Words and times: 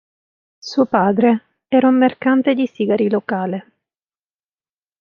Suo 0.57 0.87
padre 0.87 1.45
era 1.67 1.87
una 1.87 1.97
mercante 1.99 2.55
di 2.55 2.65
sigari 2.65 3.07
locale. 3.07 3.71